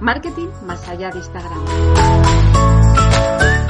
[0.00, 1.64] Marketing más allá de Instagram.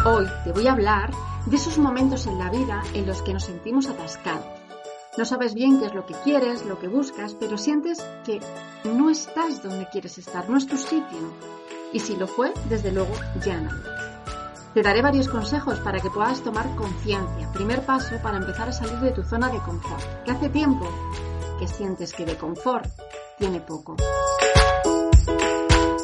[0.04, 1.12] Hoy te voy a hablar
[1.46, 4.44] de esos momentos en la vida en los que nos sentimos atascados.
[5.16, 8.40] No sabes bien qué es lo que quieres, lo que buscas, pero sientes que
[8.84, 11.32] no estás donde quieres estar, no es tu sitio.
[11.92, 13.14] Y si lo fue, desde luego
[13.44, 13.70] ya no.
[14.74, 17.50] Te daré varios consejos para que puedas tomar conciencia.
[17.52, 20.02] Primer paso para empezar a salir de tu zona de confort.
[20.24, 20.86] Que hace tiempo
[21.58, 22.86] que sientes que de confort
[23.38, 23.96] tiene poco.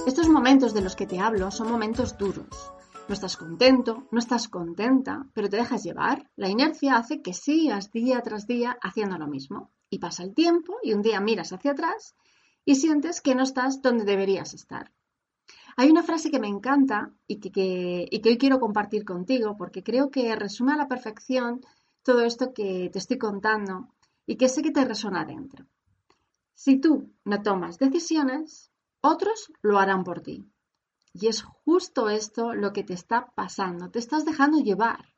[0.04, 2.72] Estos momentos de los que te hablo son momentos duros.
[3.06, 6.28] No estás contento, no estás contenta, pero te dejas llevar.
[6.34, 9.70] La inercia hace que sigas día tras día haciendo lo mismo.
[9.90, 12.16] Y pasa el tiempo y un día miras hacia atrás
[12.64, 14.90] y sientes que no estás donde deberías estar.
[15.76, 20.10] Hay una frase que me encanta y que, que, hoy quiero compartir contigo porque creo
[20.10, 21.60] que resume a la perfección
[22.02, 23.88] todo esto que te estoy contando
[24.26, 25.64] y que sé que te resuena dentro.
[26.54, 28.71] Si tú no tomas decisiones,
[29.02, 30.44] otros lo harán por ti.
[31.12, 35.12] Y es justo esto lo que te está pasando, te estás dejando llevar.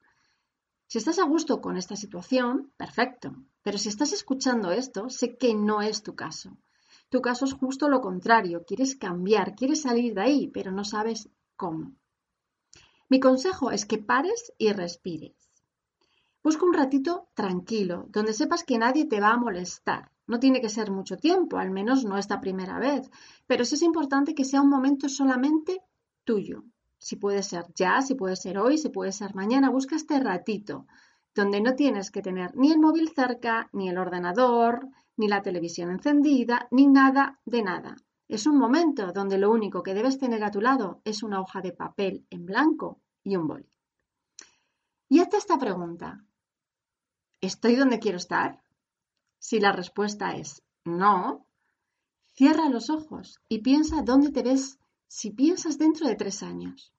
[0.89, 5.55] Si estás a gusto con esta situación, perfecto, pero si estás escuchando esto, sé que
[5.55, 6.57] no es tu caso.
[7.09, 11.29] Tu caso es justo lo contrario, quieres cambiar, quieres salir de ahí, pero no sabes
[11.57, 11.95] cómo.
[13.09, 15.37] Mi consejo es que pares y respires.
[16.43, 20.11] Busca un ratito tranquilo, donde sepas que nadie te va a molestar.
[20.27, 23.11] No tiene que ser mucho tiempo, al menos no esta primera vez,
[23.47, 25.83] pero sí es importante que sea un momento solamente
[26.25, 26.64] tuyo.
[26.98, 30.86] Si puede ser ya, si puede ser hoy, si puede ser mañana, busca este ratito,
[31.34, 35.90] donde no tienes que tener ni el móvil cerca, ni el ordenador, ni la televisión
[35.90, 37.96] encendida, ni nada de nada.
[38.27, 41.61] Es un momento donde lo único que debes tener a tu lado es una hoja
[41.61, 43.70] de papel en blanco y un boli.
[45.11, 46.24] Y hazte esta pregunta.
[47.40, 48.64] ¿Estoy donde quiero estar?
[49.47, 51.45] Si la respuesta es no,
[52.33, 56.95] cierra los ojos y piensa dónde te ves si piensas dentro de tres años.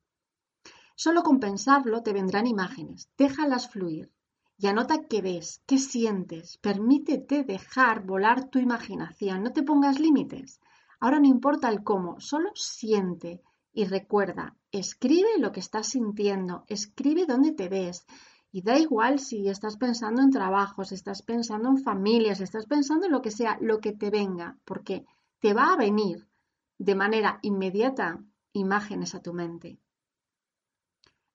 [0.95, 4.11] Solo con pensarlo te vendrán imágenes, déjalas fluir
[4.59, 10.59] y anota qué ves, qué sientes, permítete dejar volar tu imaginación, no te pongas límites.
[10.99, 13.41] Ahora no importa el cómo, solo siente
[13.73, 18.05] y recuerda, escribe lo que estás sintiendo, escribe dónde te ves,
[18.55, 23.05] y da igual si estás pensando en trabajo, si estás pensando en familias, estás pensando
[23.05, 25.05] en lo que sea, lo que te venga, porque
[25.41, 26.29] te va a venir
[26.77, 28.23] de manera inmediata
[28.53, 29.77] imágenes a tu mente.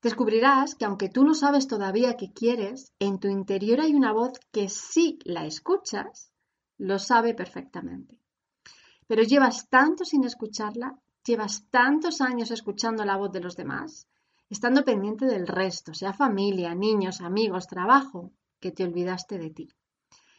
[0.00, 4.40] Descubrirás que aunque tú no sabes todavía qué quieres, en tu interior hay una voz
[4.50, 6.32] que si la escuchas,
[6.78, 8.18] lo sabe perfectamente.
[9.06, 14.08] Pero llevas tanto sin escucharla, llevas tantos años escuchando la voz de los demás,
[14.50, 19.68] estando pendiente del resto, sea familia, niños, amigos, trabajo, que te olvidaste de ti.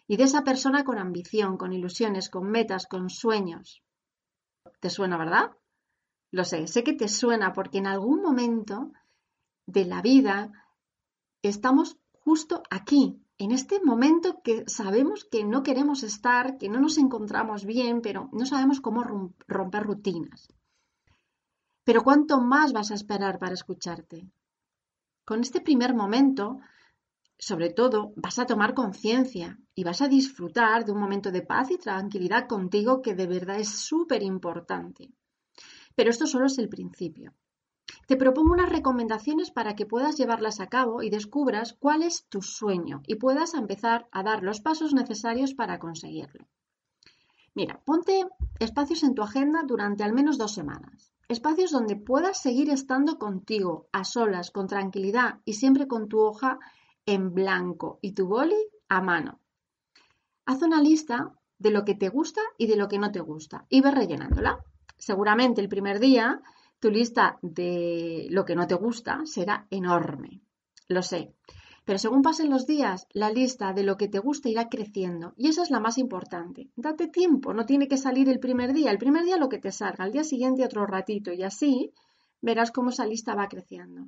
[0.06, 3.82] Y de esa persona con ambición, con ilusiones, con metas, con sueños.
[4.82, 5.52] ¿Te suena, verdad?
[6.30, 8.92] Lo sé, sé que te suena porque en algún momento
[9.66, 10.52] de la vida
[11.42, 16.98] estamos justo aquí, en este momento que sabemos que no queremos estar, que no nos
[16.98, 19.04] encontramos bien, pero no sabemos cómo
[19.48, 20.50] romper rutinas.
[21.92, 24.26] Pero ¿cuánto más vas a esperar para escucharte?
[25.26, 26.62] Con este primer momento,
[27.38, 31.70] sobre todo, vas a tomar conciencia y vas a disfrutar de un momento de paz
[31.70, 35.12] y tranquilidad contigo que de verdad es súper importante.
[35.94, 37.34] Pero esto solo es el principio.
[38.08, 42.42] Te propongo unas recomendaciones para que puedas llevarlas a cabo y descubras cuál es tu
[42.42, 46.48] sueño y puedas empezar a dar los pasos necesarios para conseguirlo.
[47.54, 48.26] Mira, ponte
[48.60, 53.88] espacios en tu agenda durante al menos dos semanas espacios donde puedas seguir estando contigo,
[53.92, 56.60] a solas, con tranquilidad y siempre con tu hoja
[57.06, 58.58] en blanco y tu boli
[58.90, 59.40] a mano.
[60.46, 63.66] Haz una lista de lo que te gusta y de lo que no te gusta
[63.70, 64.60] y ve rellenándola.
[64.98, 66.42] Seguramente el primer día
[66.80, 70.42] tu lista de lo que no te gusta será enorme.
[70.88, 71.36] Lo sé.
[71.86, 75.48] Pero según pasen los días, la lista de lo que te gusta irá creciendo y
[75.48, 76.70] esa es la más importante.
[76.76, 79.72] Date tiempo, no tiene que salir el primer día, el primer día lo que te
[79.72, 81.94] salga, al día siguiente otro ratito y así
[82.42, 84.08] verás cómo esa lista va creciendo.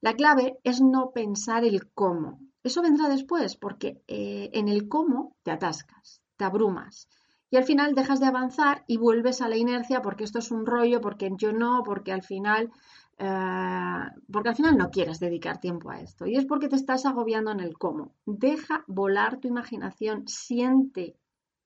[0.00, 2.40] La clave es no pensar el cómo.
[2.62, 7.08] Eso vendrá después porque eh, en el cómo te atascas, te abrumas
[7.50, 10.66] y al final dejas de avanzar y vuelves a la inercia porque esto es un
[10.66, 12.70] rollo, porque yo no, porque al final
[13.18, 17.04] eh, porque al final no quieres dedicar tiempo a esto y es porque te estás
[17.04, 18.14] agobiando en el cómo.
[18.24, 21.16] Deja volar tu imaginación, siente,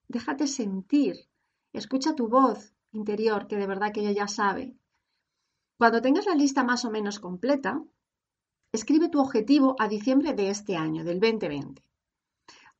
[0.07, 1.15] déjate sentir,
[1.71, 4.75] escucha tu voz interior que de verdad que ella ya sabe.
[5.77, 7.81] Cuando tengas la lista más o menos completa,
[8.71, 11.83] escribe tu objetivo a diciembre de este año, del 2020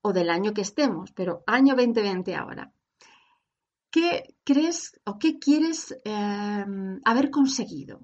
[0.02, 2.74] o del año que estemos, pero año 2020 ahora.
[3.90, 6.66] ¿Qué crees o qué quieres eh,
[7.06, 8.02] haber conseguido?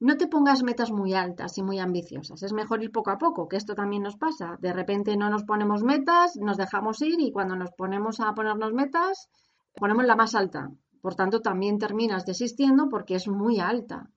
[0.00, 2.42] No te pongas metas muy altas y muy ambiciosas.
[2.42, 4.56] Es mejor ir poco a poco, que esto también nos pasa.
[4.58, 8.72] De repente no nos ponemos metas, nos dejamos ir y cuando nos ponemos a ponernos
[8.72, 9.28] metas,
[9.74, 10.70] ponemos la más alta.
[11.02, 14.10] Por tanto, también terminas desistiendo porque es muy alta.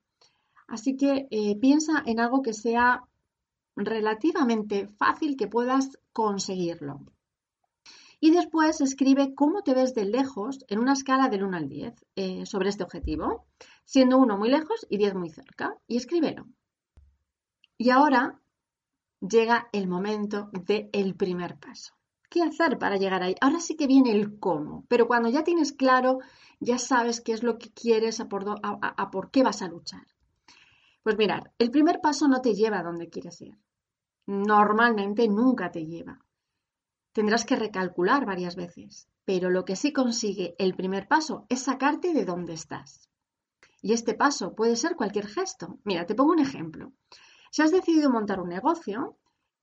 [0.70, 3.04] Así que eh, piensa en algo que sea
[3.76, 7.02] relativamente fácil que puedas conseguirlo.
[8.24, 12.06] Y después escribe cómo te ves de lejos en una escala del 1 al 10
[12.16, 13.48] eh, sobre este objetivo,
[13.84, 15.76] siendo 1 muy lejos y 10 muy cerca.
[15.88, 16.46] Y escríbelo.
[17.78, 18.40] Y ahora
[19.20, 21.96] llega el momento del primer paso.
[22.30, 23.36] ¿Qué hacer para llegar ahí?
[23.42, 26.20] Ahora sí que viene el cómo, pero cuando ya tienes claro,
[26.62, 28.46] ya sabes qué es lo que quieres, a por,
[29.12, 30.08] por qué vas a luchar.
[31.04, 33.58] Pues mirar, el primer paso no te lleva a donde quieres ir.
[34.28, 36.24] Normalmente nunca te lleva
[37.14, 42.14] tendrás que recalcular varias veces, pero lo que sí consigue el primer paso es sacarte
[42.14, 43.10] de donde estás.
[43.82, 45.80] Y este paso puede ser cualquier gesto.
[45.84, 46.94] Mira, te pongo un ejemplo.
[47.52, 49.18] Si has decidido montar un negocio,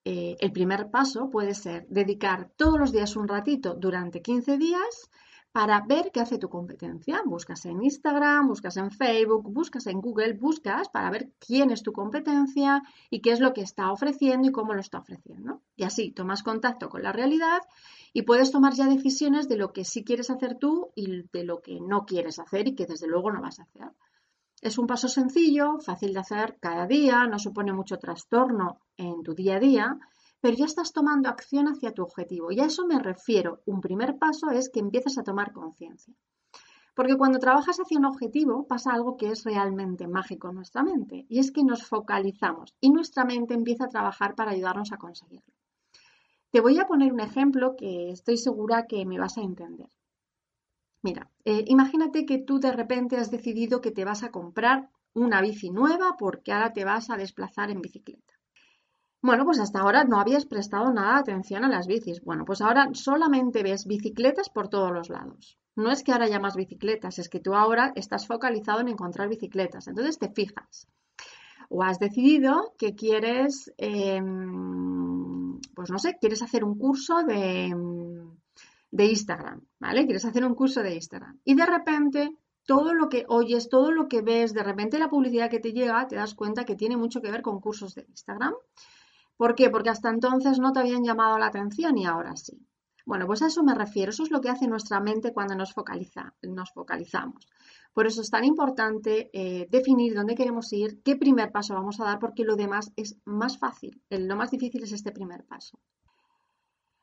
[0.04, 5.10] eh, el primer paso puede ser dedicar todos los días un ratito durante 15 días
[5.52, 7.22] para ver qué hace tu competencia.
[7.24, 11.92] Buscas en Instagram, buscas en Facebook, buscas en Google, buscas para ver quién es tu
[11.92, 15.62] competencia y qué es lo que está ofreciendo y cómo lo está ofreciendo.
[15.76, 17.62] Y así tomas contacto con la realidad
[18.12, 21.60] y puedes tomar ya decisiones de lo que sí quieres hacer tú y de lo
[21.60, 23.90] que no quieres hacer y que desde luego no vas a hacer.
[24.60, 29.34] Es un paso sencillo, fácil de hacer cada día, no supone mucho trastorno en tu
[29.34, 29.98] día a día
[30.40, 32.50] pero ya estás tomando acción hacia tu objetivo.
[32.50, 33.62] Y a eso me refiero.
[33.66, 36.14] Un primer paso es que empieces a tomar conciencia.
[36.94, 41.24] Porque cuando trabajas hacia un objetivo pasa algo que es realmente mágico en nuestra mente
[41.28, 45.54] y es que nos focalizamos y nuestra mente empieza a trabajar para ayudarnos a conseguirlo.
[46.50, 49.88] Te voy a poner un ejemplo que estoy segura que me vas a entender.
[51.02, 55.40] Mira, eh, imagínate que tú de repente has decidido que te vas a comprar una
[55.40, 58.39] bici nueva porque ahora te vas a desplazar en bicicleta.
[59.22, 62.22] Bueno, pues hasta ahora no habías prestado nada de atención a las bicis.
[62.22, 65.58] Bueno, pues ahora solamente ves bicicletas por todos los lados.
[65.76, 69.88] No es que ahora llamas bicicletas, es que tú ahora estás focalizado en encontrar bicicletas.
[69.88, 70.88] Entonces te fijas.
[71.68, 77.74] O has decidido que quieres, em, pues no sé, quieres hacer un curso de,
[78.90, 80.04] de Instagram, ¿vale?
[80.06, 81.38] Quieres hacer un curso de Instagram.
[81.44, 82.30] Y de repente
[82.66, 86.08] todo lo que oyes, todo lo que ves, de repente la publicidad que te llega,
[86.08, 88.54] te das cuenta que tiene mucho que ver con cursos de Instagram
[89.40, 89.70] ¿Por qué?
[89.70, 92.60] Porque hasta entonces no te habían llamado la atención y ahora sí.
[93.06, 94.10] Bueno, pues a eso me refiero.
[94.10, 97.48] Eso es lo que hace nuestra mente cuando nos, focaliza, nos focalizamos.
[97.94, 102.04] Por eso es tan importante eh, definir dónde queremos ir, qué primer paso vamos a
[102.04, 104.02] dar, porque lo demás es más fácil.
[104.10, 105.78] lo más difícil es este primer paso.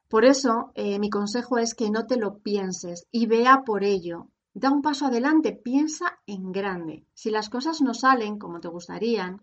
[0.08, 4.28] Por eso, eh, mi consejo es que no te lo pienses y vea por ello.
[4.54, 7.04] Da un paso adelante, piensa en grande.
[7.16, 9.42] Si las cosas no salen como te gustarían,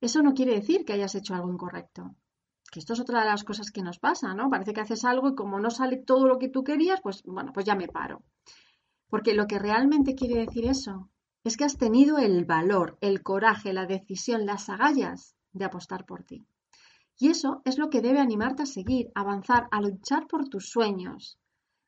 [0.00, 2.14] eso no quiere decir que hayas hecho algo incorrecto.
[2.70, 4.50] Que esto es otra de las cosas que nos pasa, ¿no?
[4.50, 7.52] Parece que haces algo y como no sale todo lo que tú querías, pues bueno,
[7.52, 8.22] pues ya me paro.
[9.08, 11.08] Porque lo que realmente quiere decir eso
[11.44, 16.24] es que has tenido el valor, el coraje, la decisión, las agallas de apostar por
[16.24, 16.46] ti.
[17.18, 20.68] Y eso es lo que debe animarte a seguir, a avanzar, a luchar por tus
[20.68, 21.38] sueños.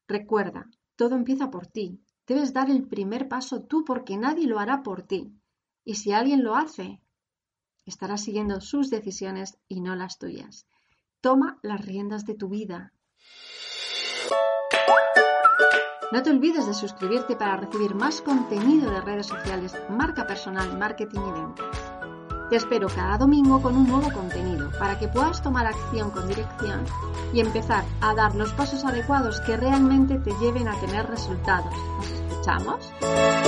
[0.08, 2.00] Recuerda, todo empieza por ti.
[2.26, 5.32] Debes dar el primer paso tú porque nadie lo hará por ti.
[5.84, 7.00] Y si alguien lo hace,
[7.90, 10.64] Estarás siguiendo sus decisiones y no las tuyas.
[11.20, 12.92] Toma las riendas de tu vida.
[16.12, 21.18] No te olvides de suscribirte para recibir más contenido de redes sociales, marca personal, marketing
[21.18, 21.92] y ventas.
[22.48, 26.84] Te espero cada domingo con un nuevo contenido para que puedas tomar acción con dirección
[27.34, 31.74] y empezar a dar los pasos adecuados que realmente te lleven a tener resultados.
[31.96, 33.39] ¿Nos escuchamos?